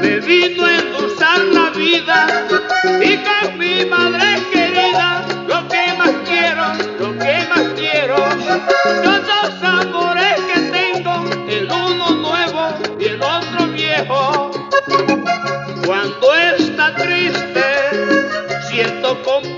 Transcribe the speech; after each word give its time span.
me 0.00 0.20
vino 0.20 0.64
a 0.64 0.78
endosar 0.78 1.40
la 1.40 1.70
vida 1.70 2.26
y 3.00 3.16
con 3.16 3.58
mi 3.58 3.84
madre 3.84 4.42
querida 4.52 5.24
lo 5.46 5.66
que 5.68 5.92
más 5.96 6.14
quiero, 6.26 6.66
lo 6.98 7.18
que 7.18 7.46
más 7.48 7.66
quiero 7.76 8.16
son 9.04 9.22
dos 9.26 9.62
amores 9.62 10.34
que 10.52 10.60
tengo, 10.70 11.24
el 11.48 11.64
uno 11.70 12.10
nuevo 12.10 12.74
y 12.98 13.04
el 13.04 13.22
otro 13.22 13.66
viejo. 13.68 14.50
Cuando 15.86 16.34
está 16.34 16.94
triste, 16.94 17.64
siento 18.68 19.22
compasión 19.22 19.57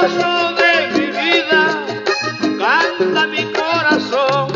De 0.00 0.90
mi 0.92 1.06
vida, 1.06 1.84
canta 2.56 3.26
mi 3.26 3.52
corazón. 3.52 4.52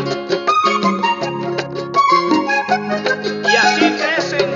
Y 3.43 3.55
así 3.57 3.91
crecen 3.91 4.53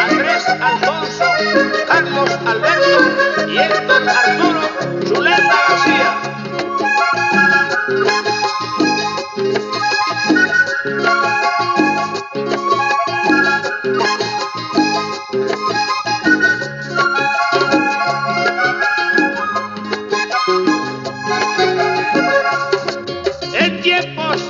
Andrés 0.00 0.48
Alfonso, 0.48 1.26
Carlos 1.86 2.30
Alberto 2.46 3.50
y 3.52 3.58
Héctor 3.58 4.08
Arturo 4.08 4.33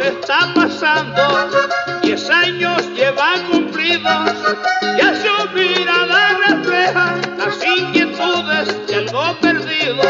está 0.09 0.53
pasando, 0.55 1.51
diez 2.03 2.29
años 2.29 2.83
lleva 2.95 3.35
cumplidos, 3.51 4.33
ya 4.99 5.15
su 5.15 5.49
mirada 5.55 6.39
refleja 6.47 7.17
las 7.39 7.65
inquietudes 7.65 8.87
de 8.87 8.97
algo 8.97 9.37
perdido. 9.41 10.03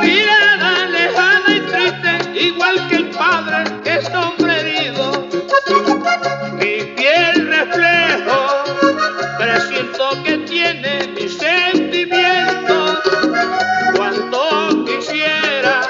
Mirada 0.00 0.86
lejana 0.86 1.56
y 1.56 1.60
triste, 1.60 2.40
igual 2.40 2.88
que 2.88 2.96
el 2.96 3.10
padre 3.10 3.64
que 3.82 3.94
es 3.96 4.08
hombre 4.14 4.60
herido. 4.60 5.26
Mi 6.54 6.84
piel 6.96 7.46
reflejo, 7.48 8.64
presiento 9.38 10.22
que 10.24 10.38
tiene 10.38 11.08
mis 11.08 11.36
sentimientos. 11.38 13.00
Cuanto 13.96 14.84
quisiera 14.84 15.82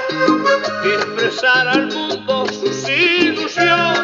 expresar 0.84 1.68
al 1.68 1.86
mundo 1.88 2.46
Christian. 3.58 3.97